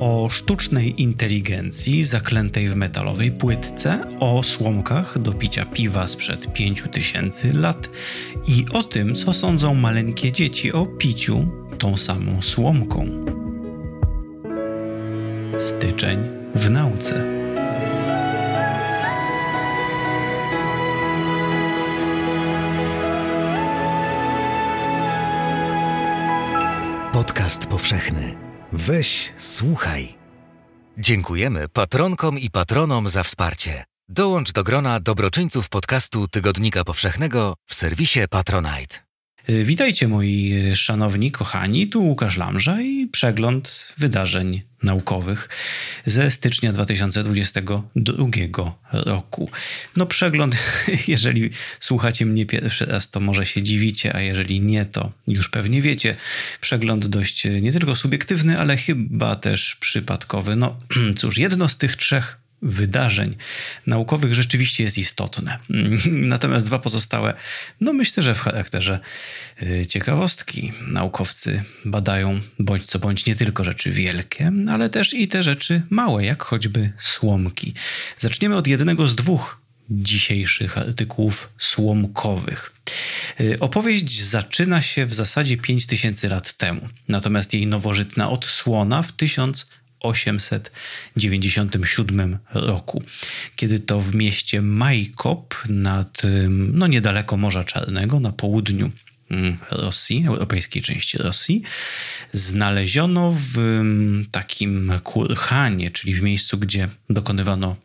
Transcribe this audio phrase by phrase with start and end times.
[0.00, 7.90] o sztucznej inteligencji zaklętej w metalowej płytce, o słomkach do picia piwa sprzed 5000 lat
[8.48, 11.46] i o tym, co sądzą maleńkie dzieci o piciu
[11.78, 13.06] tą samą słomką.
[15.58, 16.18] Styczeń
[16.54, 17.24] w nauce.
[27.12, 28.49] Podcast powszechny.
[28.72, 30.14] Weź, słuchaj.
[30.98, 33.84] Dziękujemy patronkom i patronom za wsparcie.
[34.08, 39.09] Dołącz do grona dobroczyńców podcastu Tygodnika Powszechnego w serwisie Patronite.
[39.48, 45.48] Witajcie moi szanowni, kochani, tu Łukasz Lamża i przegląd wydarzeń naukowych
[46.06, 48.26] ze stycznia 2022
[48.92, 49.50] roku.
[49.96, 50.56] No przegląd,
[51.08, 51.50] jeżeli
[51.80, 56.16] słuchacie mnie pierwszy raz, to może się dziwicie, a jeżeli nie, to już pewnie wiecie.
[56.60, 60.56] Przegląd dość nie tylko subiektywny, ale chyba też przypadkowy.
[60.56, 60.80] No
[61.18, 63.36] cóż, jedno z tych trzech wydarzeń
[63.86, 65.58] naukowych rzeczywiście jest istotne.
[66.34, 67.34] Natomiast dwa pozostałe,
[67.80, 69.00] no myślę, że w charakterze
[69.62, 75.42] y, ciekawostki naukowcy badają bądź co bądź nie tylko rzeczy wielkie, ale też i te
[75.42, 77.74] rzeczy małe, jak choćby słomki.
[78.18, 82.72] Zaczniemy od jednego z dwóch dzisiejszych artykułów słomkowych.
[83.40, 89.66] Y, opowieść zaczyna się w zasadzie 5000 lat temu, natomiast jej nowożytna odsłona w 1000
[90.00, 93.02] 897 roku,
[93.56, 98.90] kiedy to w mieście Majkop nad, no niedaleko Morza Czarnego, na południu
[99.70, 101.62] Rosji, europejskiej części Rosji,
[102.32, 103.82] znaleziono w
[104.30, 107.76] takim kurhanie, czyli w miejscu, gdzie dokonywano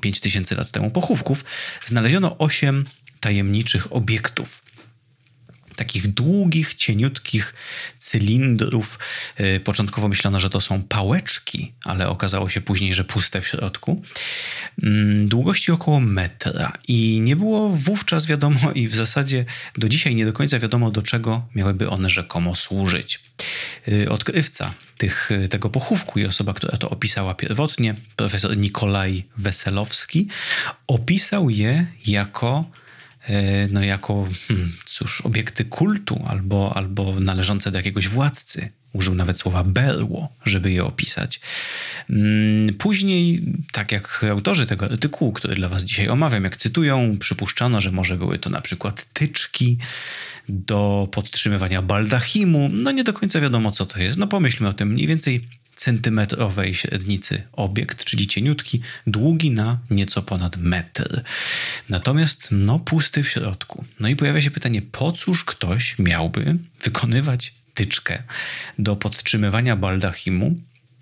[0.00, 1.44] 5000 mm, lat temu pochówków,
[1.84, 2.84] znaleziono osiem
[3.20, 4.65] tajemniczych obiektów
[5.76, 7.54] takich długich, cieniutkich
[7.98, 8.98] cylindrów.
[9.40, 14.02] Y, początkowo myślano, że to są pałeczki, ale okazało się później, że puste w środku.
[14.82, 19.44] Mm, długości około metra i nie było wówczas wiadomo i w zasadzie
[19.76, 23.20] do dzisiaj nie do końca wiadomo, do czego miałyby one rzekomo służyć.
[23.88, 30.28] Y, odkrywca tych, tego pochówku i osoba, która to opisała pierwotnie, profesor Nikolaj Weselowski,
[30.86, 32.64] opisał je jako
[33.70, 38.68] no jako, hmm, cóż, obiekty kultu albo, albo należące do jakiegoś władcy.
[38.92, 41.40] Użył nawet słowa berło, żeby je opisać.
[42.10, 43.42] Mm, później,
[43.72, 48.16] tak jak autorzy tego artykułu, który dla Was dzisiaj omawiam, jak cytują, przypuszczano, że może
[48.16, 49.78] były to na przykład tyczki
[50.48, 52.68] do podtrzymywania baldachimu.
[52.72, 54.18] No nie do końca wiadomo, co to jest.
[54.18, 55.44] No pomyślmy o tym mniej więcej
[55.76, 61.22] centymetrowej średnicy obiekt, czyli cieniutki, długi na nieco ponad metr.
[61.88, 63.84] Natomiast no pusty w środku.
[64.00, 68.22] No i pojawia się pytanie, po cóż ktoś miałby wykonywać tyczkę
[68.78, 70.54] do podtrzymywania baldachimu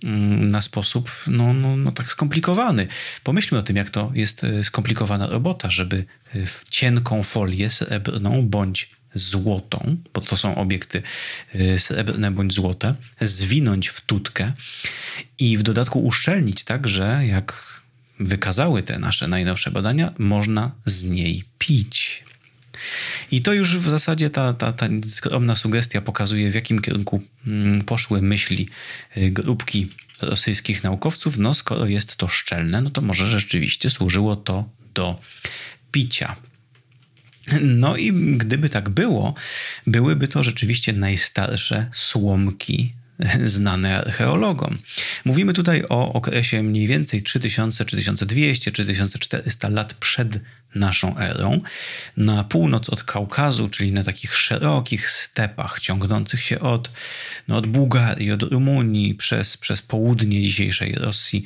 [0.05, 2.87] mm, na sposób no, no, no tak skomplikowany.
[3.23, 6.05] Pomyślmy o tym, jak to jest e, skomplikowana robota, żeby
[6.35, 11.03] e, w cienką folię srebrną bądź złotą, bo to są obiekty
[11.55, 14.53] y, srebrne bądź złote, zwinąć w tutkę
[15.39, 17.75] i w dodatku uszczelnić tak, że jak
[18.21, 22.25] wykazały te nasze najnowsze badania, można z niej pić.
[23.31, 27.85] I to już w zasadzie ta, ta, ta skromna sugestia pokazuje, w jakim kierunku mm,
[27.85, 28.69] poszły myśli
[29.17, 29.89] y, grupki
[30.23, 31.39] rosyjskich naukowców.
[31.39, 35.21] No, skoro jest to szczelne, no to może rzeczywiście służyło to do
[35.93, 36.37] picia.
[37.61, 39.35] No i gdyby tak było,
[39.87, 42.95] byłyby to rzeczywiście najstarsze słomki
[43.45, 44.79] znane archeologom.
[45.25, 50.41] Mówimy tutaj o okresie mniej więcej 3000, 3200, 3400 lat przed
[50.75, 51.61] naszą erą.
[52.17, 56.91] Na północ od Kaukazu, czyli na takich szerokich stepach ciągnących się od,
[57.49, 61.45] no od Bułgarii, od Rumunii, przez, przez południe dzisiejszej Rosji,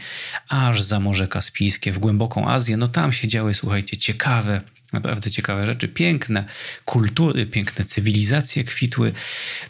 [0.49, 2.77] aż za Morze Kaspijskie, w głęboką Azję.
[2.77, 4.61] No tam się działy, słuchajcie, ciekawe
[4.93, 6.45] Naprawdę ciekawe rzeczy, piękne
[6.85, 9.13] kultury, piękne cywilizacje kwitły.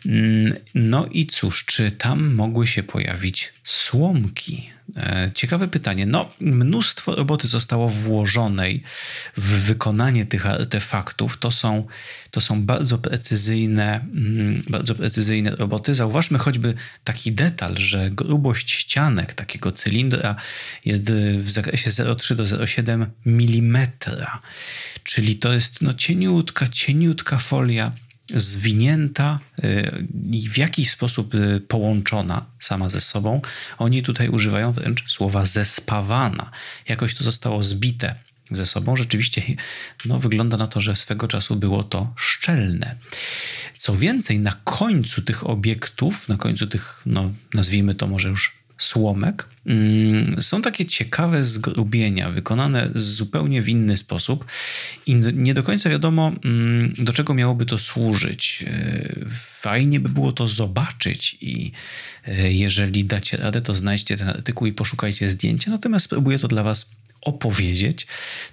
[0.06, 4.70] Mm, no i cóż, czy tam mogły się pojawić słomki?
[4.96, 6.06] E, ciekawe pytanie.
[6.06, 8.82] No, mnóstwo roboty zostało włożonej
[9.36, 11.38] w wykonanie tych artefaktów.
[11.38, 11.86] To są,
[12.30, 15.94] to są bardzo precyzyjne, mm, bardzo precyzyjne roboty.
[15.94, 16.74] Zauważmy choćby
[17.04, 20.36] taki detal, że grubość ścianek takiego cylindra
[20.84, 23.88] jest w zakresie 0,3 do 0,7 mm.
[25.04, 27.92] Czyli to jest no, cieniutka, cieniutka folia
[28.34, 33.40] zwinięta y, i w jakiś sposób y, połączona sama ze sobą.
[33.78, 36.50] Oni tutaj używają wręcz słowa zespawana.
[36.88, 38.14] Jakoś to zostało zbite
[38.50, 38.96] ze sobą.
[38.96, 39.42] Rzeczywiście
[40.04, 42.96] no, wygląda na to, że swego czasu było to szczelne.
[43.76, 49.48] Co więcej, na końcu tych obiektów, na końcu tych, no, nazwijmy to może już słomek
[49.66, 54.44] mm, są takie ciekawe zgrubienia, wykonane zupełnie w inny sposób
[55.06, 58.64] i nie do końca wiadomo, mm, do czego miałoby to służyć.
[58.66, 61.72] E, fajnie by było to zobaczyć i
[62.26, 66.62] e, jeżeli dacie radę, to znajdźcie ten artykuł i poszukajcie zdjęcia, natomiast spróbuję to dla
[66.62, 66.86] Was
[67.20, 68.06] opowiedzieć.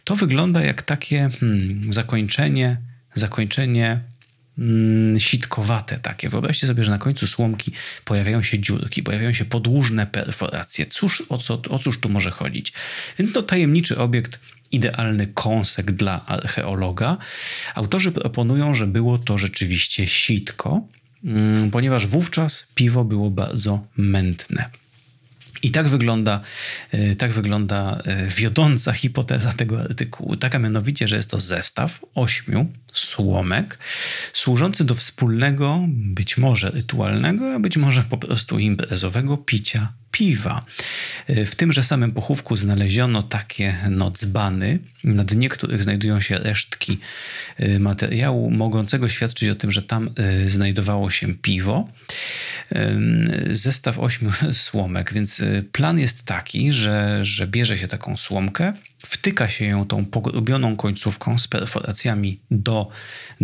[0.03, 2.77] To wygląda jak takie hmm, zakończenie,
[3.15, 4.14] zakończenie
[4.59, 6.29] mm, sitkowate takie.
[6.29, 7.71] Wyobraźcie sobie, że na końcu słomki
[8.05, 10.85] pojawiają się dziurki, pojawiają się podłużne perforacje.
[10.85, 12.73] Cóż, o, co, o cóż tu może chodzić?
[13.19, 14.39] Więc to tajemniczy obiekt,
[14.71, 17.17] idealny kąsek dla archeologa.
[17.75, 20.81] Autorzy proponują, że było to rzeczywiście sitko,
[21.23, 24.69] mm, ponieważ wówczas piwo było bardzo mętne.
[25.65, 26.41] I tak wygląda,
[26.91, 30.35] e, tak wygląda e, wiodąca hipoteza tego artykułu.
[30.35, 33.79] Taka mianowicie, że jest to zestaw ośmiu słomek
[34.33, 40.65] służący do wspólnego, być może rytualnego, a być może po prostu imprezowego picia piwa.
[41.27, 46.99] W tymże samym pochówku znaleziono takie nocbany, na dnie których znajdują się resztki
[47.59, 50.09] y, materiału mogącego świadczyć o tym, że tam
[50.45, 51.89] y, znajdowało się piwo.
[53.51, 54.31] Zestaw ośmiu
[54.67, 55.41] słomek, więc
[55.71, 58.73] plan jest taki, że, że bierze się taką słomkę,
[59.05, 62.89] wtyka się ją tą pogrubioną końcówką z perforacjami do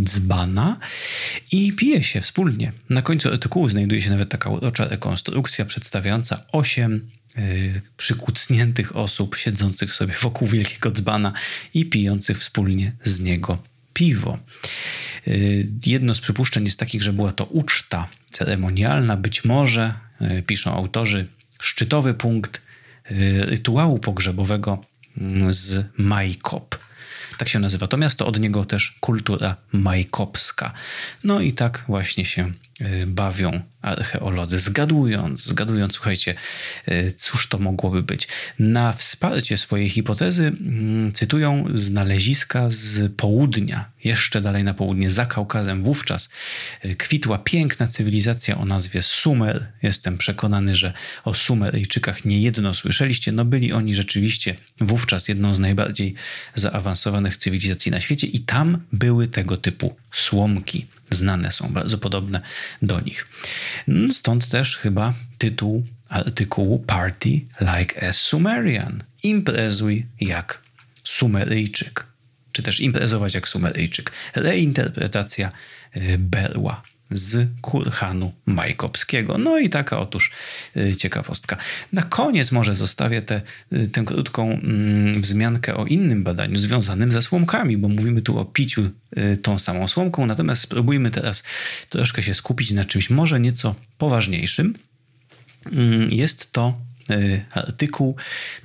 [0.04, 0.78] dzbana
[1.52, 2.72] i pije się wspólnie.
[2.90, 9.94] Na końcu artykułu znajduje się nawet taka urocza rekonstrukcja przedstawiająca osiem y, przykucniętych osób siedzących
[9.94, 11.34] sobie wokół wielkiego dzbana
[11.74, 14.40] i pijących wspólnie z niego piwo.
[15.28, 20.74] Y, jedno z przypuszczeń jest takich, że była to uczta ceremonialna, być może, y, piszą
[20.74, 21.28] autorzy,
[21.60, 22.62] szczytowy punkt
[23.46, 24.91] rytuału pogrzebowego
[25.50, 26.80] z Majkop.
[27.38, 30.74] Tak się nazywa to miasto, od niego też kultura majkopska.
[31.24, 36.36] No i tak właśnie się y, bawią archeolodzy, zgadując, zgadując, słuchajcie,
[36.89, 38.28] y, cóż to mogłoby być.
[38.60, 45.83] Na wsparcie swojej hipotezy mm, cytują znaleziska z południa, jeszcze dalej na południe, za Kaukazem.
[45.83, 46.30] Wówczas
[46.86, 49.72] y, kwitła piękna cywilizacja o nazwie Sumer.
[49.83, 50.94] Jestem przekonany, że
[51.24, 53.31] o Sumeryjczykach niejedno słyszeliście.
[53.31, 56.16] No byli oni rzeczywiście wówczas jedną z najbardziej
[56.54, 60.88] zaawansowanych cywilizacji na świecie i tam były tego typu słomki.
[61.10, 62.42] Znane są, bardzo podobne
[62.81, 63.28] do nich.
[63.88, 69.04] Mm, stąd też chyba tytuł artykułu Party like a Sumerian.
[69.24, 70.62] Imprezuj jak
[71.04, 72.06] Sumeryjczyk.
[72.52, 74.12] Czy też imprezować jak Sumeryjczyk.
[74.36, 75.52] Reinterpretacja
[75.98, 79.38] y, berła z kurhanu majkopskiego.
[79.38, 80.31] No i taka otóż
[80.78, 81.58] y, ciekawostka.
[81.94, 83.42] Na koniec może zostawię tę
[83.92, 88.90] tę krótką mm, wzmiankę o innym badaniu związanym ze słomkami, bo mówimy tu o piciu
[89.18, 91.44] y, tą samą słomką, natomiast spróbujmy teraz
[91.90, 94.74] troszkę się skupić na czymś może nieco poważniejszym.
[95.72, 96.78] Mm, jest to
[97.12, 98.16] y, artykuł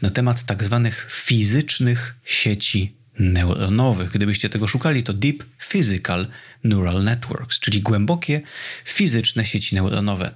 [0.02, 4.10] na temat tak zwanych fizycznych sieci neuronowych.
[4.10, 6.26] Gdybyście tego szukali, to Deep Physical
[6.64, 8.40] Neural Networks, czyli głębokie
[8.84, 10.34] fizyczne sieci neuronowe.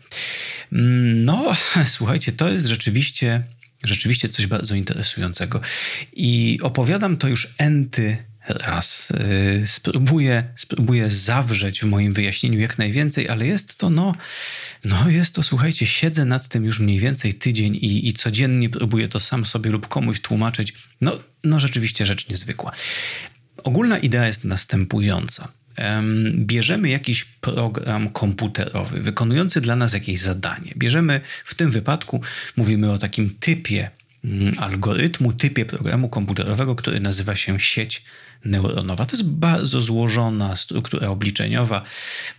[0.73, 1.57] No,
[1.87, 3.43] słuchajcie, to jest rzeczywiście,
[3.85, 5.61] rzeczywiście coś bardzo interesującego.
[6.13, 9.11] I opowiadam to już enty raz.
[9.11, 14.15] Y, spróbuję, spróbuję zawrzeć w moim wyjaśnieniu jak najwięcej, ale jest to, no,
[14.85, 19.09] no jest to, słuchajcie, siedzę nad tym już mniej więcej tydzień i, i codziennie próbuję
[19.09, 20.75] to sam sobie lub komuś tłumaczyć.
[21.01, 22.73] No, no rzeczywiście rzecz niezwykła.
[23.65, 25.49] Ogólna idea jest następująca.
[26.35, 30.73] Bierzemy jakiś program komputerowy wykonujący dla nas jakieś zadanie.
[30.77, 32.21] Bierzemy w tym wypadku,
[32.57, 33.91] mówimy o takim typie
[34.59, 38.03] algorytmu, typie programu komputerowego, który nazywa się sieć
[38.45, 39.07] neuronowa.
[39.07, 41.83] To jest bardzo złożona struktura obliczeniowa,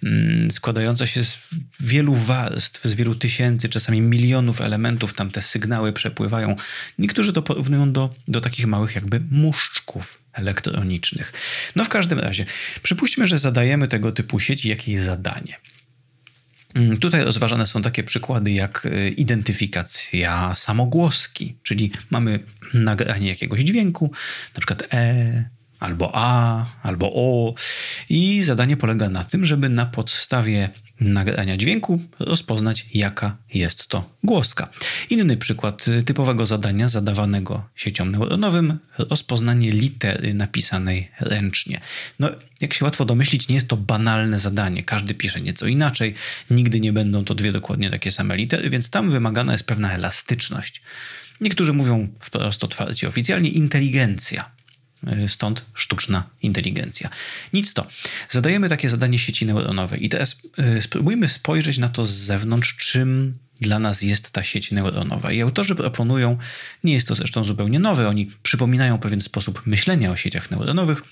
[0.03, 1.38] mm, składająca się z
[1.79, 5.13] wielu warstw, z wielu tysięcy, czasami milionów elementów.
[5.13, 6.55] Tam te sygnały przepływają.
[7.00, 11.33] Niektórzy to porównują do, do takich małych jakby muszczków elektronicznych.
[11.75, 12.45] No w każdym razie,
[12.83, 15.55] przypuśćmy, że zadajemy tego typu sieci jakieś zadanie.
[16.75, 22.39] Mm, tutaj rozważane są takie przykłady jak y, identyfikacja samogłoski, czyli mamy
[22.73, 24.11] nagranie jakiegoś dźwięku,
[24.55, 25.49] na przykład E,
[25.81, 27.53] albo A, albo O.
[28.09, 30.69] I zadanie polega na tym, żeby na podstawie
[31.00, 34.69] nagrania dźwięku rozpoznać, jaka jest to głoska.
[35.09, 41.81] Inny przykład typowego zadania zadawanego siecią neuronowym rozpoznanie litery napisanej ręcznie.
[42.19, 42.29] No,
[42.61, 44.83] jak się łatwo domyślić, nie jest to banalne zadanie.
[44.83, 46.13] Każdy pisze nieco inaczej,
[46.50, 50.81] nigdy nie będą to dwie dokładnie takie same litery, więc tam wymagana jest pewna elastyczność.
[51.41, 54.61] Niektórzy mówią wprost otwarcie oficjalnie inteligencja.
[55.08, 57.10] E, stąd sztuczna inteligencja.
[57.53, 57.88] Nic to.
[58.29, 63.38] Zadajemy takie zadanie sieci neuronowej i teraz e, spróbujmy spojrzeć na to z zewnątrz, czym
[63.62, 65.31] dla nas jest ta sieć neuronowa.
[65.31, 66.38] I autorzy proponują,
[66.84, 71.03] nie jest to zresztą zupełnie nowe, oni przypominają pewien sposób myślenia o sieciach neuronowych,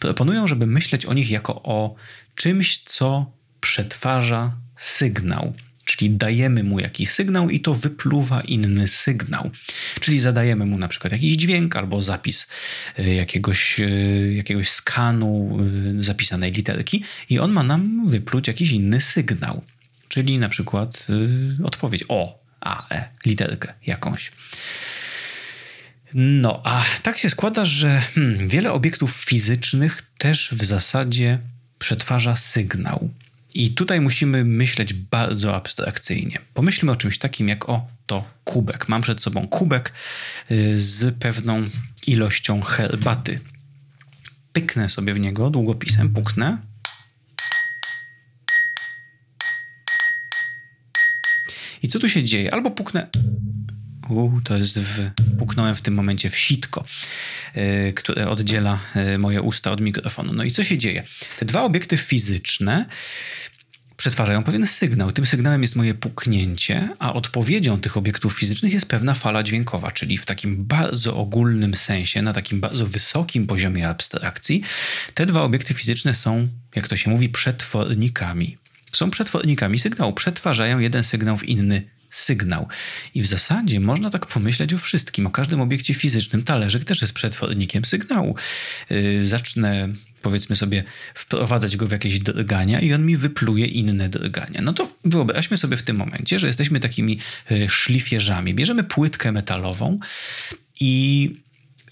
[0.00, 1.94] proponują, żeby myśleć o nich jako o
[2.34, 5.54] czymś, co przetwarza sygnał.
[5.84, 9.50] Czyli dajemy mu jakiś sygnał i to wypluwa inny sygnał.
[10.00, 12.46] Czyli zadajemy mu na przykład jakiś dźwięk albo zapis
[12.98, 13.88] e, jakiegoś, e,
[14.32, 15.58] jakiegoś skanu
[15.98, 19.62] e, zapisanej literki i on ma nam wypluć jakiś inny sygnał.
[20.08, 21.06] Czyli na przykład
[21.64, 24.32] odpowiedź o, a, e, literkę jakąś.
[26.14, 31.38] No, a tak się składa, że hmm, wiele obiektów fizycznych też w zasadzie
[31.78, 33.10] przetwarza sygnał.
[33.54, 36.38] I tutaj musimy myśleć bardzo abstrakcyjnie.
[36.54, 38.88] Pomyślmy o czymś takim jak o to kubek.
[38.88, 39.92] Mam przed sobą kubek
[40.50, 41.64] y, z pewną
[42.06, 43.40] ilością herbaty.
[44.52, 46.58] Pyknę sobie w niego długopisem, puknę.
[51.82, 52.54] I co tu się dzieje?
[52.54, 53.08] Albo puknę
[54.10, 56.84] u, to jest w, puknąłem w tym momencie w sitko,
[57.54, 60.32] yy, które oddziela yy, moje usta od mikrofonu.
[60.32, 61.02] No i co się dzieje?
[61.38, 62.86] Te dwa obiekty fizyczne
[64.00, 65.12] przetwarzają pewien sygnał.
[65.12, 70.18] Tym sygnałem jest moje puknięcie, a odpowiedzią tych obiektów fizycznych jest pewna fala dźwiękowa, czyli
[70.18, 74.62] w takim bardzo ogólnym sensie, na takim bardzo wysokim poziomie abstrakcji,
[75.14, 78.56] te dwa obiekty fizyczne są, jak to się mówi, przetwornikami.
[78.92, 82.68] Są przetwornikami sygnału, przetwarzają jeden sygnał w inny sygnał.
[83.14, 86.42] I w zasadzie można tak pomyśleć o wszystkim, o każdym obiekcie fizycznym.
[86.42, 88.36] Talerzyk też jest przetwornikiem sygnału.
[88.90, 89.88] Yy, zacznę,
[90.22, 94.60] powiedzmy sobie, wprowadzać go w jakieś drgania i on mi wypluje inne drgania.
[94.62, 97.18] No to wyobraźmy sobie w tym momencie, że jesteśmy takimi
[97.50, 98.54] yy, szlifierzami.
[98.54, 99.98] Bierzemy płytkę metalową
[100.80, 101.36] i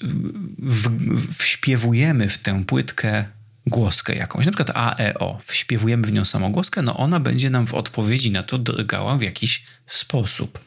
[0.00, 3.24] w, w, wśpiewujemy w tę płytkę
[3.68, 7.66] głoskę jakąś, na przykład A, E, O, wśpiewujemy w nią samogłoskę, no ona będzie nam
[7.66, 10.58] w odpowiedzi na to drgała w jakiś sposób.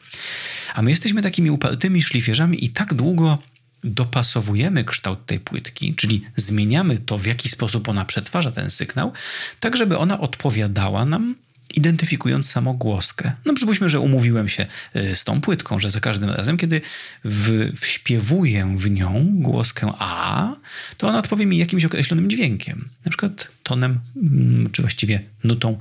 [0.74, 3.38] A my jesteśmy takimi upartymi szlifierzami i tak długo
[3.84, 9.12] dopasowujemy kształt tej płytki, czyli zmieniamy to, w jaki sposób ona przetwarza ten sygnał,
[9.60, 11.34] tak żeby ona odpowiadała nam
[11.76, 13.32] identyfikując samogłoskę.
[13.44, 16.80] No przypuśćmy, że umówiłem się y, z tą płytką, że za każdym razem, kiedy
[17.24, 20.54] w, wśpiewuję w nią głoskę A,
[20.96, 22.88] to ona odpowie mi jakimś określonym dźwiękiem.
[23.04, 25.78] Na przykład tonem, mm, czy właściwie nutą.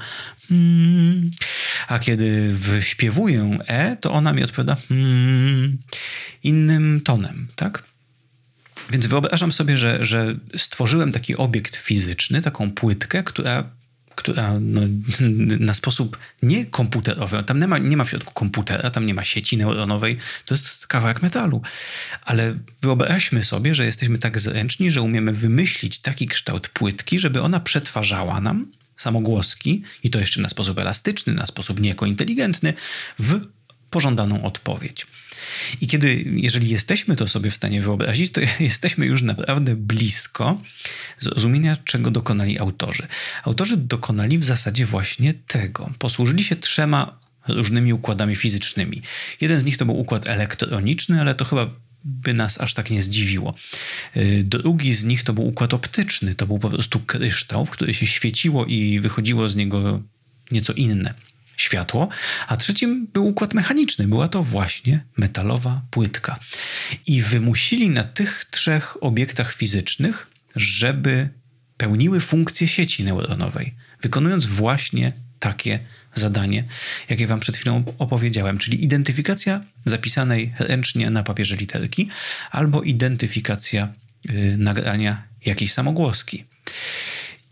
[0.52, 1.32] Mm.
[1.88, 5.78] A kiedy wśpiewuję E, to ona mi odpowiada mm,
[6.44, 7.84] innym tonem, tak?
[8.90, 13.70] Więc wyobrażam sobie, że, że stworzyłem taki obiekt fizyczny, taką płytkę, która
[14.16, 14.82] która no,
[15.60, 19.24] na sposób nie komputerowy, tam nie ma, nie ma w środku komputera, tam nie ma
[19.24, 21.62] sieci neuronowej, to jest kawałek metalu.
[22.26, 27.60] Ale wyobraźmy sobie, że jesteśmy tak zręczni, że umiemy wymyślić taki kształt płytki, żeby ona
[27.60, 32.74] przetwarzała nam samogłoski i to jeszcze na sposób elastyczny, na sposób niejako inteligentny,
[33.20, 33.40] w
[33.90, 35.08] pożądaną odpowiedź.
[35.82, 40.62] I kiedy, jeżeli jesteśmy to sobie w stanie wyobrazić, to jesteśmy już naprawdę blisko
[41.20, 43.08] zrozumienia, czego dokonali autorzy.
[43.44, 45.90] Autorzy dokonali w zasadzie właśnie tego.
[46.00, 49.02] Posłużyli się trzema różnymi układami fizycznymi.
[49.42, 51.70] Jeden z nich to był układ elektroniczny, ale to chyba
[52.04, 53.56] by nas aż tak nie zdziwiło.
[54.18, 56.36] Y, drugi z nich to był układ optyczny.
[56.36, 60.02] To był po prostu kryształ, w który się świeciło i wychodziło z niego
[60.52, 61.14] nieco inne
[61.62, 62.10] światło,
[62.48, 64.08] a trzecim był układ mechaniczny.
[64.08, 66.40] Była to właśnie metalowa płytka.
[67.08, 71.30] I wymusili na tych trzech obiektach fizycznych, żeby
[71.78, 75.80] pełniły funkcję sieci neuronowej, wykonując właśnie takie
[76.14, 76.64] zadanie,
[77.10, 82.10] jakie Wam przed chwilą opowiedziałem, czyli identyfikacja zapisanej ręcznie na papierze literki
[82.52, 83.94] albo identyfikacja
[84.26, 86.46] yy, nagrania jakiejś samogłoski.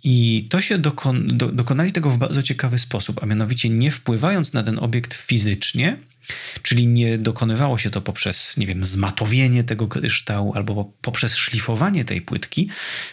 [0.04, 4.54] I to się dokon, do, dokonali tego w bardzo ciekawy sposób, a mianowicie nie wpływając
[4.54, 5.98] na ten obiekt fizycznie,
[6.62, 12.22] czyli nie dokonywało się to poprzez, nie wiem, zmatowienie tego kryształu albo poprzez szlifowanie tej
[12.22, 12.70] płytki,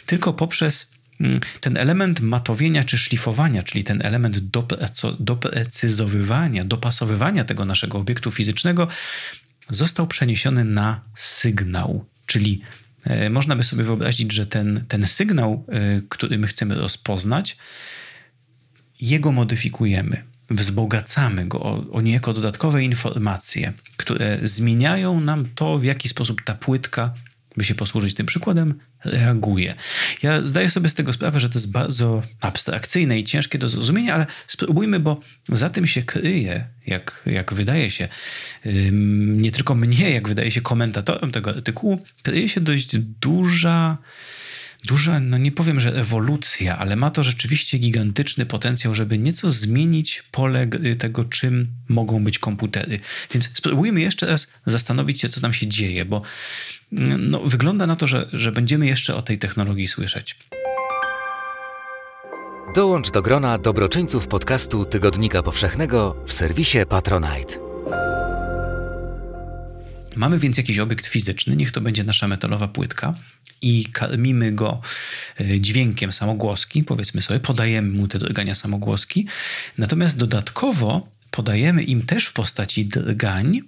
[0.07, 0.87] tylko poprzez
[1.21, 4.39] mm, ten element matowienia czy szlifowania, czyli ten element
[5.19, 8.89] doprecyzowywania, dopasowywania tego naszego obiektu fizycznego,
[9.69, 12.63] został przeniesiony na sygnał, czyli
[13.31, 17.57] można by sobie wyobrazić, że ten, ten sygnał, e, który my chcemy rozpoznać,
[19.01, 26.09] jego modyfikujemy, wzbogacamy go o, o niejako dodatkowe informacje, które zmieniają nam to, w jaki
[26.09, 27.15] sposób ta płytka
[27.57, 29.75] by się posłużyć tym przykładem, reaguje.
[30.23, 34.15] Ja zdaję sobie z tego sprawę, że to jest bardzo abstrakcyjne i ciężkie do zrozumienia,
[34.15, 38.09] ale spróbujmy, bo za tym się kryje, jak, jak wydaje się,
[39.37, 43.99] nie tylko mnie, jak wydaje się komentatorom tego artykułu, kryje się dość duża
[44.87, 50.23] duża, no nie powiem, że ewolucja, ale ma to rzeczywiście gigantyczny potencjał, żeby nieco zmienić
[50.31, 53.01] pole tego, czym mogą być komputery.
[53.33, 56.23] Więc spróbujmy jeszcze raz zastanowić się, co tam się dzieje, bo
[56.93, 60.37] mm, no, wygląda na to, że, że będziemy jeszcze o tej technologii słyszeć.
[62.75, 67.66] Dołącz do grona dobroczyńców podcastu Tygodnika Powszechnego w serwisie Patronite.
[70.17, 73.15] Mamy więc jakiś obiekt fizyczny, niech to będzie nasza metalowa płytka,
[73.63, 74.81] i karmimy go
[75.41, 79.27] e, dźwiękiem samogłoski, powiedzmy sobie, podajemy mu te drgania samogłoski,
[79.79, 83.61] natomiast dodatkowo podajemy im też w postaci drgań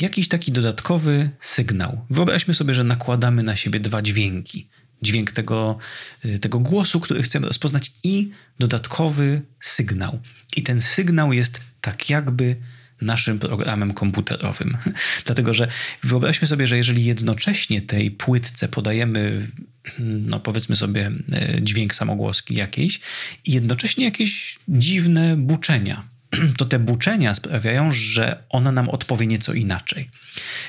[0.00, 2.04] jakiś taki dodatkowy sygnał.
[2.10, 4.68] Wyobraźmy sobie, że nakładamy na siebie dwa dźwięki.
[5.02, 5.78] Dźwięk tego,
[6.24, 10.20] e, tego głosu, który chcemy rozpoznać, i dodatkowy sygnał.
[10.56, 12.56] I ten sygnał jest tak jakby
[13.00, 14.76] naszym programem komputerowym.
[15.26, 15.68] Dlatego, że
[16.02, 19.50] wyobraźmy sobie, że jeżeli jednocześnie tej płytce podajemy,
[19.98, 23.00] no powiedzmy sobie, e, dźwięk samogłoski jakiejś
[23.44, 26.08] i jednocześnie jakieś dziwne buczenia,
[26.58, 30.10] to te buczenia sprawiają, że ona nam odpowie nieco inaczej.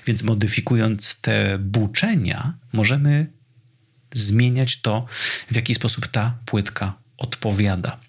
[0.05, 3.27] Więc modyfikując te buczenia, możemy
[4.13, 5.05] zmieniać to,
[5.51, 7.99] w jaki sposób ta płytka odpowiada.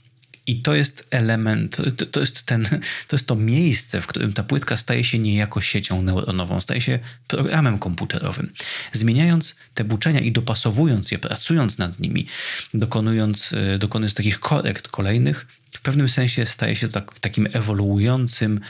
[0.48, 2.64] I to jest element, to, to, jest ten,
[3.08, 6.98] to jest to miejsce, w którym ta płytka staje się niejako siecią neuronową, staje się
[7.26, 8.52] programem komputerowym.
[8.92, 12.26] Zmieniając te buczenia i dopasowując je, pracując nad nimi,
[12.74, 18.60] dokonując, e, dokonując takich korekt kolejnych, w pewnym sensie staje się tak, takim ewoluującym,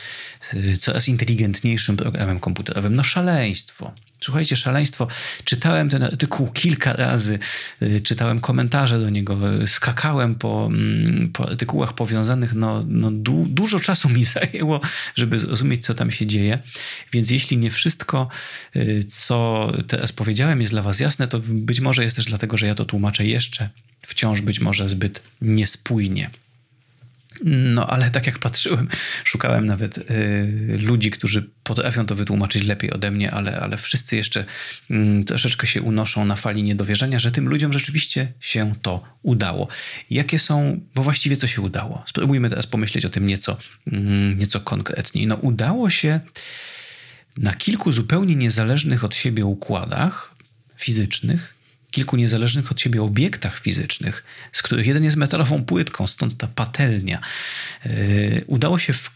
[0.55, 2.97] e, coraz inteligentniejszym programem komputerowym.
[2.97, 3.93] No szaleństwo.
[4.21, 5.09] Słuchajcie, szaleństwo.
[5.45, 7.39] Czytałem ten artykuł kilka razy,
[7.83, 12.55] y, czytałem komentarze do niego, skakałem po, mm, po artykułach powiązanych.
[12.55, 14.81] No, no du, dużo czasu mi zajęło,
[15.15, 16.59] żeby zrozumieć, co tam się dzieje.
[17.13, 18.29] Więc jeśli nie wszystko,
[18.77, 22.67] y, co teraz powiedziałem, jest dla Was jasne, to być może jest też dlatego, że
[22.67, 23.69] ja to tłumaczę jeszcze
[24.09, 26.31] wciąż być może zbyt niespójnie.
[27.45, 28.89] No, ale tak jak patrzyłem,
[29.25, 34.45] szukałem nawet y, ludzi, którzy potrafią to wytłumaczyć lepiej ode mnie, ale, ale wszyscy jeszcze
[34.91, 39.69] y, troszeczkę się unoszą na fali niedowierzania, że tym ludziom rzeczywiście się to udało.
[40.11, 42.05] Jakie są, bo właściwie co się udało?
[42.07, 43.91] Spróbujmy teraz pomyśleć o tym nieco, y,
[44.37, 45.27] nieco konkretniej.
[45.27, 46.21] No, udało się
[47.37, 50.35] na kilku zupełnie niezależnych od siebie układach
[50.77, 51.58] fizycznych
[51.91, 57.21] kilku niezależnych od siebie obiektach fizycznych, z których jeden jest metalową płytką, stąd ta patelnia.
[57.85, 59.11] Yy, udało się w,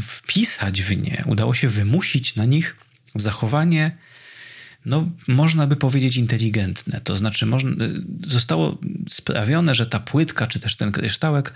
[0.00, 2.76] wpisać w nie, udało się wymusić na nich
[3.14, 3.96] zachowanie,
[4.86, 7.00] no, można by powiedzieć, inteligentne.
[7.00, 11.54] To znaczy, można, yy, zostało sprawione, że ta płytka, czy też ten kryształek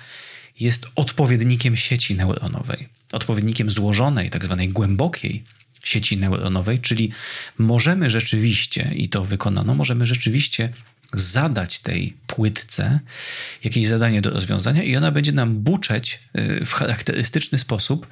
[0.61, 5.45] jest odpowiednikiem sieci neuronowej, odpowiednikiem złożonej, tak zwanej głębokiej
[5.83, 7.12] sieci neuronowej, czyli
[7.59, 10.73] możemy rzeczywiście, i to wykonano, możemy rzeczywiście
[11.12, 13.01] zadać tej płytce
[13.64, 18.07] jakieś zadanie do rozwiązania i ona będzie nam buczeć y, w charakterystyczny sposób,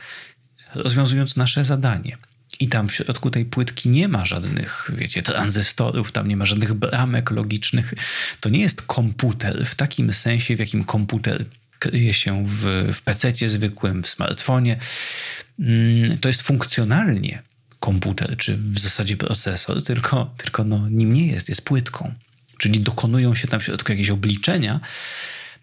[0.75, 2.17] rozwiązując nasze zadanie.
[2.61, 6.75] I tam w środku tej płytki nie ma żadnych, wiecie, tranzystorów, tam nie ma żadnych
[6.75, 7.95] bramek logicznych.
[8.41, 11.45] To nie jest komputer w takim sensie, w jakim komputer
[11.79, 14.77] kryje się w, w PC zwykłym, w smartfonie.
[15.61, 17.43] Mm, to jest funkcjonalnie
[17.81, 22.15] komputer, czy w zasadzie procesor, tylko, tylko no, nim nie jest, jest płytką.
[22.59, 24.81] Czyli dokonują się tam w środku jakieś obliczenia,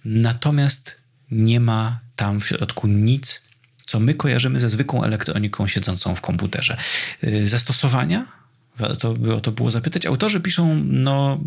[0.06, 0.97] natomiast
[1.32, 3.41] nie ma tam w środku nic,
[3.86, 6.77] co my kojarzymy ze zwykłą elektroniką siedzącą w komputerze.
[7.23, 8.25] Y, zastosowania?
[8.77, 10.06] Warto by o to było zapytać.
[10.06, 11.39] Autorzy piszą, no,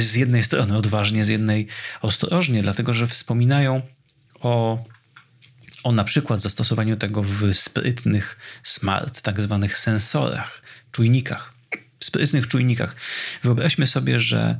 [0.00, 1.66] z jednej strony odważnie, z jednej
[2.02, 3.82] ostrożnie, dlatego że wspominają
[4.40, 4.84] o
[5.82, 10.62] o na przykład zastosowaniu tego w sprytnych smart, tak zwanych sensorach,
[10.92, 11.54] czujnikach,
[12.00, 12.96] sprytnych czujnikach.
[13.42, 14.58] Wyobraźmy sobie, że,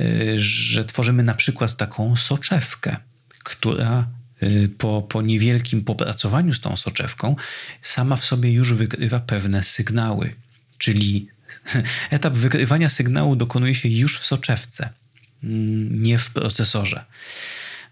[0.00, 2.96] y, że tworzymy na przykład taką soczewkę,
[3.44, 4.08] która
[4.42, 7.36] y, po, po niewielkim popracowaniu z tą soczewką
[7.82, 10.34] sama w sobie już wykrywa pewne sygnały.
[10.78, 11.28] Czyli
[12.10, 14.90] etap wykrywania sygnału dokonuje się już w soczewce,
[15.42, 17.04] mm, nie w procesorze.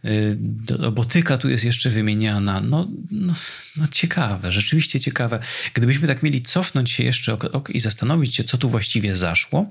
[0.04, 0.36] Y,
[0.78, 2.60] robotyka tu jest jeszcze wymieniana.
[2.60, 3.34] No, no,
[3.76, 5.38] no, ciekawe, rzeczywiście ciekawe.
[5.74, 9.70] Gdybyśmy tak mieli cofnąć się jeszcze o krok i zastanowić się, co tu właściwie zaszło,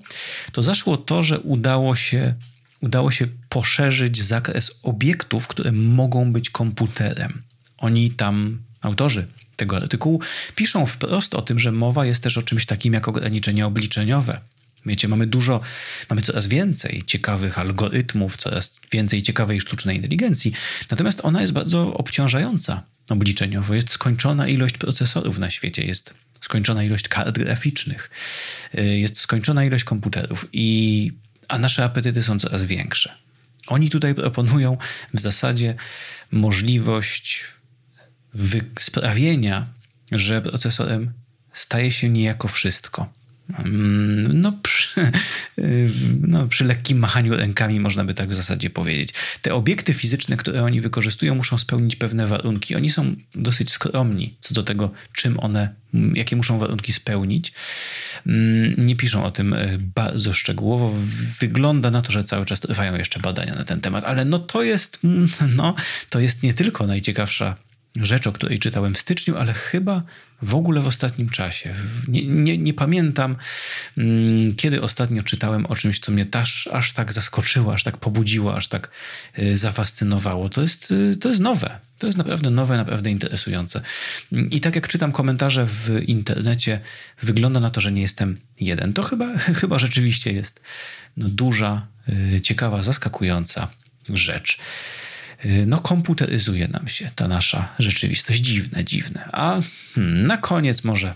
[0.51, 2.33] to zaszło to, że udało się,
[2.81, 7.41] udało się poszerzyć zakres obiektów, które mogą być komputerem.
[7.77, 10.21] Oni tam, autorzy tego artykułu,
[10.55, 14.41] piszą wprost o tym, że mowa jest też o czymś takim jak ograniczenia obliczeniowe
[14.85, 15.61] Wiecie, mamy dużo,
[16.09, 20.53] mamy coraz więcej ciekawych algorytmów, coraz więcej ciekawej sztucznej inteligencji,
[20.91, 23.73] natomiast ona jest bardzo obciążająca obliczeniowo.
[23.73, 28.09] Jest skończona ilość procesorów na świecie, jest skończona ilość kart graficznych,
[28.77, 31.11] y, jest skończona ilość komputerów i
[31.47, 33.13] a nasze apetyty są coraz większe.
[33.67, 34.77] Oni tutaj proponują
[35.13, 35.75] w zasadzie
[36.31, 37.45] możliwość
[38.79, 39.67] sprawienia,
[40.11, 41.13] że procesorem
[41.53, 43.13] staje się niejako wszystko.
[43.59, 45.11] Mm, no przy,
[46.27, 49.13] no, przy lekkim machaniu rękami można by tak w zasadzie powiedzieć.
[49.41, 52.75] Te obiekty fizyczne, które oni wykorzystują, muszą spełnić pewne warunki.
[52.75, 55.69] Oni są dosyć skromni co do tego, czym one,
[56.13, 57.53] jakie muszą warunki spełnić.
[58.27, 60.95] Mm, nie piszą o tym e, bardzo szczegółowo.
[61.39, 64.63] Wygląda na to, że cały czas trwają jeszcze badania na ten temat, ale no to
[64.63, 64.99] jest,
[65.57, 65.75] no,
[66.09, 67.55] to jest nie tylko najciekawsza
[67.95, 70.03] rzecz, o której czytałem w styczniu, ale chyba
[70.43, 71.73] w ogóle w ostatnim czasie.
[72.07, 73.35] Nie, nie, nie pamiętam,
[73.97, 78.55] mm, kiedy ostatnio czytałem o czymś, co mnie aż, aż tak zaskoczyło, aż tak pobudziło,
[78.55, 78.89] aż tak
[79.39, 80.49] y, zafascynowało.
[80.49, 81.79] To jest, y, to jest nowe.
[81.97, 83.81] To jest naprawdę nowe, naprawdę interesujące.
[84.31, 86.79] I tak jak czytam komentarze w internecie,
[87.21, 88.93] wygląda na to, że nie jestem jeden.
[88.93, 90.61] To chyba, chyba rzeczywiście jest
[91.17, 91.87] no, duża,
[92.35, 93.67] y, ciekawa, zaskakująca
[94.09, 94.57] rzecz.
[95.45, 98.41] Y, no komputeryzuje nam się ta nasza rzeczywistość.
[98.41, 99.29] Dziwne, dziwne.
[99.31, 99.61] A
[99.95, 101.15] hmm, na koniec może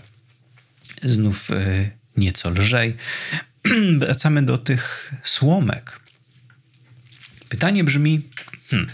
[1.02, 2.94] znów y, nieco lżej.
[3.98, 6.00] Wracamy do tych słomek.
[7.48, 8.20] Pytanie brzmi,
[8.70, 8.90] hmm,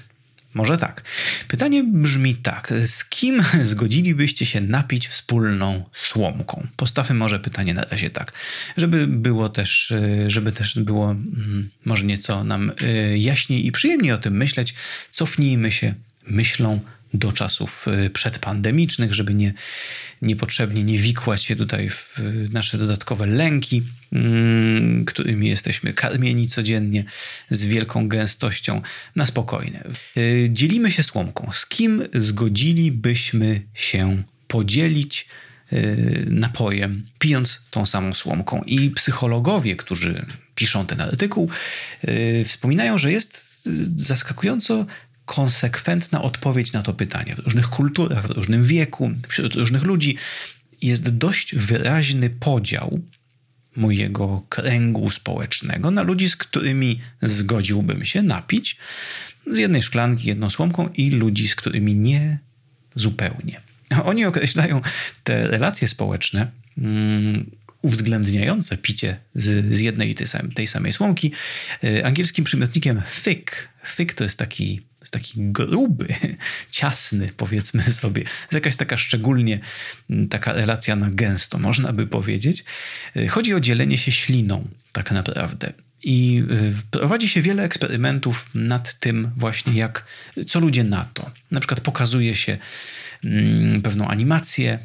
[0.54, 1.02] może tak.
[1.48, 2.72] Pytanie brzmi tak.
[2.86, 6.66] Z kim zgodzilibyście się napić wspólną słomką?
[6.76, 8.32] Postawmy może pytanie na razie tak,
[8.76, 14.12] żeby było też, y, żeby też było mm, może nieco nam y, jaśniej i przyjemniej
[14.12, 14.74] o tym myśleć.
[15.10, 15.94] Cofnijmy się
[16.26, 16.80] myślą
[17.14, 19.52] do czasów y, przedpandemicznych, żeby nie,
[20.22, 22.18] niepotrzebnie nie wikłać się tutaj w
[22.52, 27.04] nasze dodatkowe lęki, mm, którymi jesteśmy karmieni codziennie
[27.50, 28.82] z wielką gęstością
[29.16, 29.84] na spokojnie.
[30.16, 31.50] Y, dzielimy się słomką.
[31.52, 35.28] Z kim zgodzilibyśmy się podzielić
[35.72, 38.62] y, napojem, pijąc tą samą słomką?
[38.66, 41.50] I psychologowie, którzy piszą ten artykuł,
[42.44, 43.54] wspominają, że jest
[43.96, 44.86] zaskakująco
[45.24, 47.34] konsekwentna odpowiedź na to pytanie.
[47.34, 50.16] W różnych kulturach, w różnym wieku, wśród różnych ludzi
[50.82, 53.00] jest dość wyraźny podział
[53.76, 58.76] mojego kręgu społecznego na ludzi, z którymi zgodziłbym się napić
[59.50, 62.38] z jednej szklanki, jedną słomką i ludzi, z którymi nie
[62.94, 63.60] zupełnie.
[64.04, 64.80] Oni określają
[65.24, 67.50] te relacje społeczne mm,
[67.82, 71.32] uwzględniające picie z, z jednej i tej, tej samej słomki
[71.84, 73.68] y, angielskim przymiotnikiem thick.
[73.96, 76.06] Thick to jest taki jest taki gruby,
[76.70, 78.22] ciasny, powiedzmy sobie.
[78.22, 79.60] Jest jakaś taka szczególnie
[80.10, 82.64] mm, taka relacja na gęsto, można by powiedzieć.
[83.16, 85.72] Y, chodzi o dzielenie się śliną, tak naprawdę.
[86.02, 90.06] I y, prowadzi się wiele eksperymentów nad tym właśnie, jak,
[90.48, 91.30] co ludzie na to.
[91.50, 92.58] Na przykład pokazuje się
[93.24, 94.78] mm, pewną animację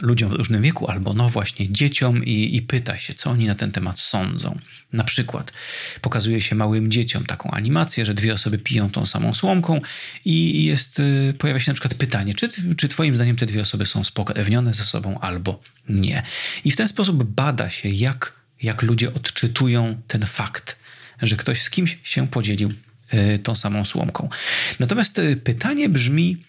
[0.00, 3.54] ludziom w różnym wieku, albo no właśnie dzieciom i, i, pyta się, co oni na
[3.54, 4.58] ten temat sądzą.
[4.92, 5.52] Na przykład
[6.00, 9.80] pokazuje się małym dzieciom taką animację, że dwie osoby piją tą samą słomką
[10.24, 13.86] i jest, y, pojawia się na przykład pytanie, czy, czy twoim zdaniem te dwie osoby
[13.86, 16.22] są spokrewnione ze sobą albo nie.
[16.64, 20.76] I w ten sposób bada się, jak, jak ludzie odczytują ten fakt,
[21.22, 22.72] że ktoś z kimś się podzielił
[23.14, 24.28] y, tą samą słomką.
[24.78, 26.44] Natomiast y, pytanie brzmi,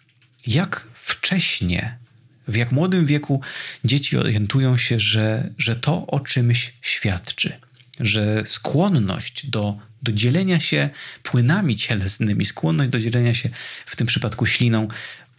[0.48, 2.05] jak wcześnie
[2.48, 3.42] w jak młodym wieku
[3.86, 7.58] dzieci orientują się, że, że to o czymś świadczy,
[8.00, 10.90] że skłonność do, do dzielenia się
[11.24, 13.50] płynami cielesnymi, skłonność do dzielenia się
[13.86, 14.88] w tym przypadku śliną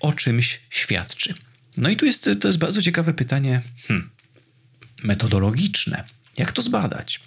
[0.01, 1.35] o czymś świadczy.
[1.77, 4.11] No i tu jest, to jest bardzo ciekawe pytanie hmm,
[5.03, 6.05] metodologiczne.
[6.39, 7.21] Jak to zbadać?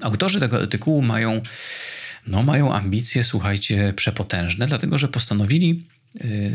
[0.00, 1.42] Autorzy tego artykułu mają,
[2.26, 5.84] no, mają ambicje, słuchajcie, przepotężne, dlatego że postanowili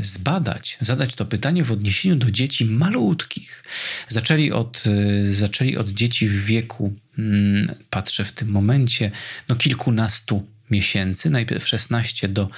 [0.02, 3.64] zbadać, zadać to pytanie w odniesieniu do dzieci malutkich.
[4.08, 9.12] Zaczęli od, y, zaczęli od dzieci w wieku, mm, patrzę w tym momencie,
[9.50, 12.50] no kilkunastu miesięcy, najpierw 16 do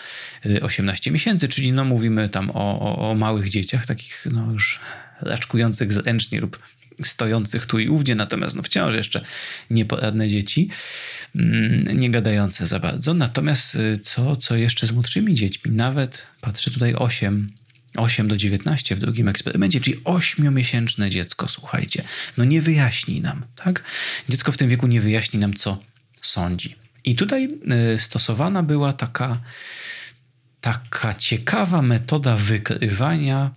[0.61, 4.79] 18 y, miesięcy, czyli no mówimy tam o, o, o małych dzieciach, takich no już
[5.21, 6.59] raczkujących zręcznie lub
[7.03, 9.21] stojących tu i ówdzie, natomiast no wciąż jeszcze
[9.69, 10.69] nieporadne dzieci,
[11.35, 13.13] mm, nie gadające za bardzo.
[13.13, 15.71] Natomiast y, co, co jeszcze z młodszymi dziećmi?
[15.71, 17.51] Nawet, patrzę tutaj 8,
[17.97, 22.03] 8 do 19 w drugim eksperymencie, czyli 8-miesięczne dziecko, słuchajcie,
[22.37, 23.83] no nie wyjaśni nam, tak?
[24.29, 25.77] Dziecko w tym wieku nie wyjaśni nam, co
[26.21, 26.75] sądzi.
[27.03, 27.49] I tutaj
[27.95, 29.41] y, stosowana była taka,
[30.61, 33.51] taka ciekawa metoda wykrywania,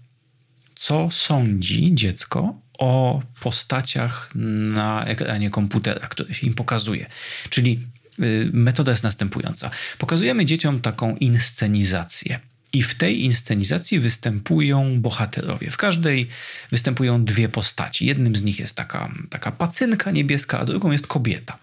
[0.75, 4.31] co sądzi dziecko o postaciach
[4.75, 7.07] na ekranie komputera, które się im pokazuje.
[7.51, 7.81] Czyli
[8.23, 9.71] y, metoda jest następująca.
[9.99, 12.41] Pokazujemy dzieciom taką inscenizację.
[12.73, 15.71] I w tej inscenizacji występują bohaterowie.
[15.71, 16.29] W każdej
[16.71, 18.07] występują dwie postaci.
[18.07, 21.59] Jednym z nich jest taka, taka pacynka niebieska, a drugą jest kobieta.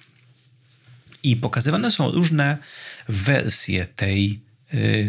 [1.23, 2.57] I pokazywane są różne
[3.07, 4.39] wersje tej,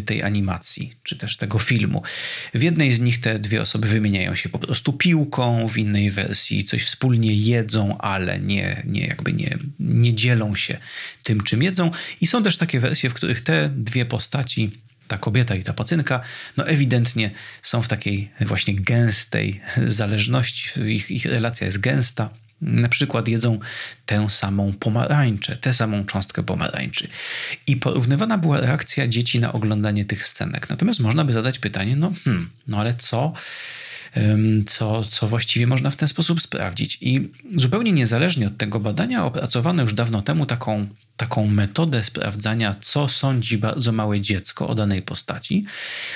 [0.05, 2.03] tej animacji, czy też tego filmu.
[2.53, 6.63] W jednej z nich te dwie osoby wymieniają się po prostu piłką, w innej wersji
[6.63, 10.77] coś wspólnie jedzą, ale nie, nie jakby nie, nie dzielą się
[11.23, 11.91] tym, czym jedzą.
[12.21, 14.71] I są też takie wersje, w których te dwie postaci
[15.07, 16.21] ta kobieta i ta pacynka,
[16.57, 22.29] no ewidentnie są w takiej właśnie gęstej zależności, ich, ich relacja jest gęsta.
[22.61, 23.59] Na przykład jedzą
[24.05, 27.07] tę samą pomarańczę, tę samą cząstkę pomarańczy.
[27.67, 30.69] I porównywana była reakcja dzieci na oglądanie tych scenek.
[30.69, 33.33] Natomiast można by zadać pytanie, no, hmm, no ale co,
[34.65, 36.97] co, co właściwie można w ten sposób sprawdzić?
[37.01, 43.07] I zupełnie niezależnie od tego badania opracowano już dawno temu taką, taką metodę sprawdzania, co
[43.07, 45.65] sądzi bardzo małe dziecko o danej postaci,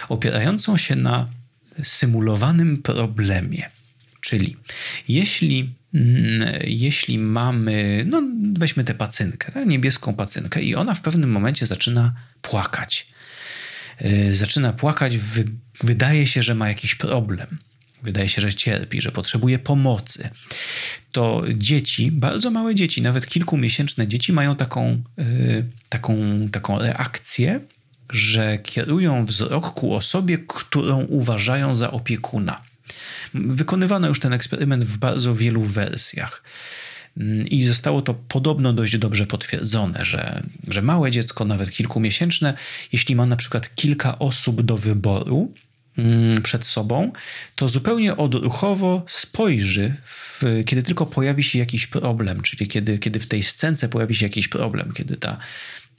[0.10, 1.28] opierającą się na
[1.84, 3.70] symulowanym problemie.
[4.22, 4.58] Czyli
[5.08, 5.81] jeśli
[6.64, 8.24] jeśli mamy, no
[8.54, 13.08] weźmy tę pacynkę, tę niebieską pacynkę i ona w pewnym momencie zaczyna płakać.
[14.02, 15.46] Yy, zaczyna płakać, wy,
[15.84, 17.58] wydaje się, że ma jakiś problem.
[18.04, 20.30] Wydaje się, że cierpi, że potrzebuje pomocy.
[21.12, 26.18] To dzieci, bardzo małe dzieci, nawet kilkumiesięczne dzieci, mają taką, yy, taką,
[26.52, 27.60] taką reakcję,
[28.10, 32.71] że kierują wzrok ku osobie, którą uważają za opiekuna.
[33.34, 36.44] Wykonywano już ten eksperyment w bardzo wielu wersjach.
[37.46, 42.54] I zostało to podobno dość dobrze potwierdzone, że, że małe dziecko, nawet kilkumiesięczne,
[42.92, 45.54] jeśli ma na przykład kilka osób do wyboru,
[45.98, 47.12] mm, przed sobą,
[47.56, 53.28] to zupełnie odruchowo spojrzy, w, kiedy tylko pojawi się jakiś problem, czyli kiedy, kiedy w
[53.28, 55.38] tej scence pojawi się jakiś problem, kiedy ta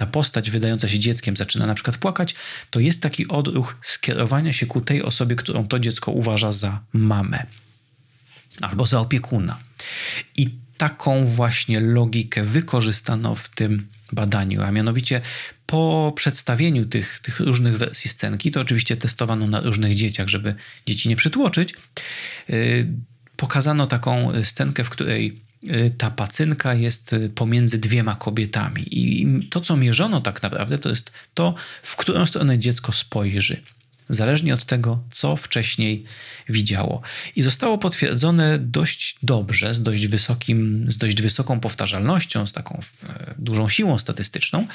[0.02, 2.34] ta postać wydająca się dzieckiem zaczyna na przykład płakać,
[2.70, 7.46] to jest taki odruch skierowania się ku tej osobie, którą to dziecko uważa za mamę
[8.60, 9.58] albo za opiekuna.
[10.36, 15.20] I taką właśnie logikę wykorzystano w tym badaniu, a mianowicie
[15.66, 20.54] po przedstawieniu tych, tych różnych wersji scenki, to oczywiście testowano na różnych dzieciach, żeby
[20.86, 21.74] dzieci nie przytłoczyć,
[22.48, 22.86] yy,
[23.36, 25.51] pokazano taką scenkę, w której Y,
[25.98, 28.84] ta pacynka jest y, pomiędzy dwiema kobietami.
[28.90, 33.62] I to, co mierzono tak naprawdę, to jest to, w którą stronę dziecko spojrzy.
[34.08, 36.04] Zależnie od tego, co wcześniej
[36.48, 37.02] widziało.
[37.36, 42.80] I zostało potwierdzone dość dobrze, z dość, wysokim, z dość wysoką powtarzalnością, z taką
[43.38, 44.66] dużą siłą statystyczną,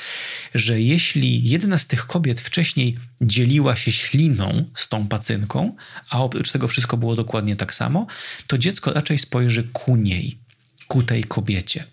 [0.56, 5.76] że jeśli jedna z tych kobiet wcześniej dzieliła się śliną z tą pacynką,
[6.10, 8.08] a oprócz tego wszystko było dokładnie tak samo,
[8.48, 10.47] to dziecko raczej spojrzy ku niej
[10.88, 11.84] ku tej kobiecie.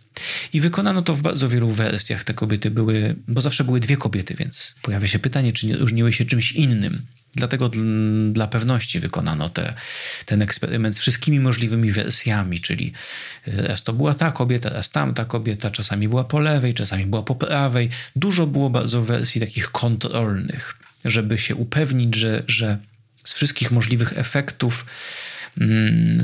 [0.52, 2.24] I wykonano to w bardzo wielu wersjach.
[2.24, 6.12] Te kobiety były, bo zawsze były dwie kobiety, więc pojawia się pytanie, czy nie różniły
[6.12, 7.02] się czymś innym.
[7.36, 7.70] Dlatego
[8.32, 9.74] dla pewności wykonano te,
[10.26, 12.92] ten eksperyment z wszystkimi możliwymi wersjami, czyli
[13.46, 17.34] raz to była ta kobieta, raz tamta kobieta, czasami była po lewej, czasami była po
[17.34, 17.90] prawej.
[18.16, 22.78] Dużo było bardzo wersji takich kontrolnych, żeby się upewnić, że, że
[23.24, 24.86] z wszystkich możliwych efektów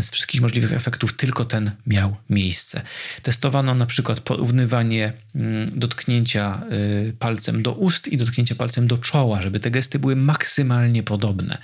[0.01, 2.83] z wszystkich możliwych efektów tylko ten miał miejsce.
[3.23, 6.63] Testowano na przykład porównywanie mm, dotknięcia
[7.09, 11.59] y, palcem do ust i dotknięcia palcem do czoła, żeby te gesty były maksymalnie podobne.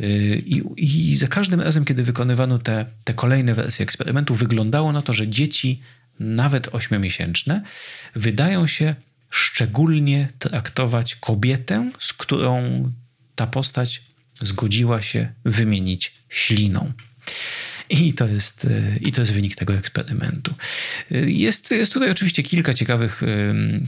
[0.00, 5.02] Y, I, i za każdym razem, kiedy wykonywano te, te kolejne wersje eksperymentu, wyglądało na
[5.02, 5.80] to, że dzieci,
[6.20, 7.62] nawet ośmiomiesięczne,
[8.14, 8.94] wydają się
[9.30, 12.84] szczególnie traktować kobietę, z którą
[13.34, 14.02] ta postać
[14.40, 16.92] zgodziła się wymienić śliną.
[17.90, 18.66] I to, jest,
[19.00, 20.54] I to jest wynik tego eksperymentu.
[21.26, 23.22] Jest, jest tutaj oczywiście kilka ciekawych,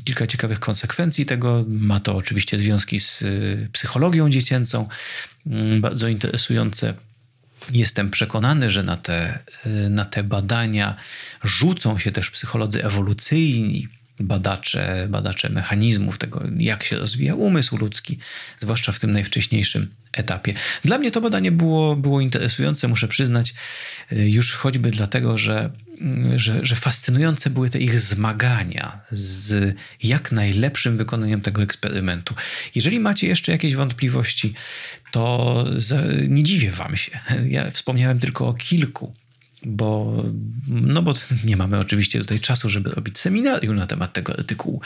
[0.04, 1.64] kilka ciekawych konsekwencji tego.
[1.68, 3.24] Ma to oczywiście związki z
[3.72, 4.88] psychologią dziecięcą,
[5.46, 6.94] mm, bardzo interesujące.
[7.72, 9.38] Jestem przekonany, że na te,
[9.90, 10.96] na te badania
[11.44, 13.88] rzucą się też psycholodzy ewolucyjni,
[14.20, 18.18] badacze, badacze mechanizmów tego, jak się rozwija umysł ludzki,
[18.58, 20.54] zwłaszcza w tym najwcześniejszym etapie.
[20.84, 23.54] Dla mnie to badanie było, było interesujące, muszę przyznać,
[24.12, 30.32] y, już choćby dlatego, że, mm, że, że fascynujące były te ich zmagania z jak
[30.32, 32.34] najlepszym wykonaniem tego eksperymentu.
[32.74, 34.54] Jeżeli macie jeszcze jakieś wątpliwości,
[35.12, 35.64] to
[36.28, 37.18] nie dziwię wam się.
[37.48, 39.14] Ja wspomniałem tylko o kilku
[39.62, 40.22] bo,
[40.68, 41.14] no bo
[41.44, 44.80] nie mamy oczywiście tutaj czasu, żeby robić seminarium na temat tego artykułu.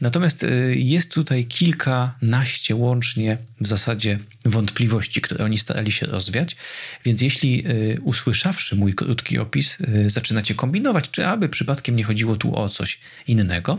[0.00, 6.56] Natomiast y, jest tutaj kilkanaście łącznie w zasadzie wątpliwości, które oni starali się rozwiać,
[7.04, 12.36] więc jeśli y, usłyszawszy mój krótki opis, y, zaczynacie kombinować, czy aby przypadkiem nie chodziło
[12.36, 13.78] tu o coś innego,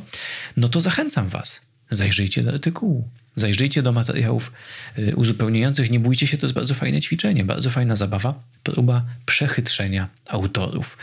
[0.58, 1.62] no to zachęcam was,
[1.96, 3.10] zajrzyjcie do artykułu.
[3.36, 4.52] Zajrzyjcie do materiałów
[4.98, 5.92] y, uzupełniających.
[5.92, 10.98] Nie bójcie się, to jest bardzo fajne ćwiczenie, bardzo fajna zabawa, próba przechytrzenia autorów.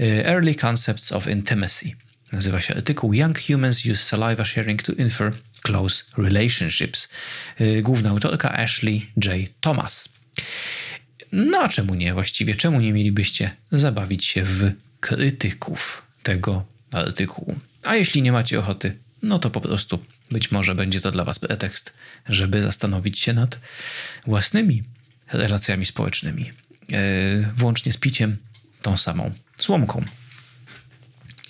[0.00, 1.90] Y, Early Concepts of Intimacy.
[2.32, 7.08] Nazywa się artykuł Young Humans Use Saliva Sharing to Infer Close Relationships.
[7.60, 9.50] Y, główna autorka Ashley J.
[9.60, 10.08] Thomas.
[11.32, 12.56] No a czemu nie właściwie?
[12.56, 17.54] Czemu nie mielibyście zabawić się w krytyków tego artykułu?
[17.82, 19.98] A jeśli nie macie ochoty, no to po prostu
[20.30, 21.92] być może będzie to dla Was pretekst,
[22.28, 23.58] żeby zastanowić się nad
[24.26, 24.82] własnymi
[25.32, 26.50] relacjami społecznymi,
[26.88, 26.98] yy,
[27.56, 28.36] włącznie z piciem
[28.82, 30.04] tą samą słomką.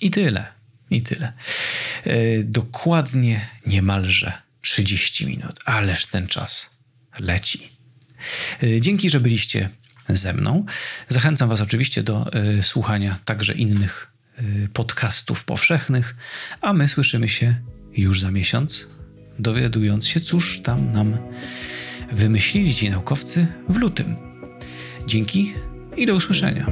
[0.01, 0.47] I tyle.
[0.89, 1.33] I tyle.
[2.05, 5.59] Yy, dokładnie niemalże 30 minut.
[5.65, 6.69] Ależ ten czas
[7.19, 7.71] leci.
[8.61, 9.69] Yy, dzięki, że byliście
[10.09, 10.65] ze mną.
[11.07, 14.11] Zachęcam Was oczywiście do słuchania także innych
[14.73, 16.15] podcastów powszechnych,
[16.61, 17.55] a my słyszymy się
[18.01, 18.87] już za miesiąc,
[19.39, 21.17] dowiadując się, cóż tam nam
[22.11, 24.15] wymyślili ci naukowcy w lutym.
[25.07, 25.53] Dzięki
[25.97, 26.67] i do usłyszenia.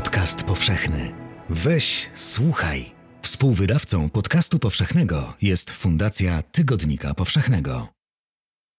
[0.00, 1.12] Podcast powszechny.
[1.48, 2.84] Weź, słuchaj.
[3.22, 7.99] Współwydawcą podcastu powszechnego jest Fundacja Tygodnika Powszechnego.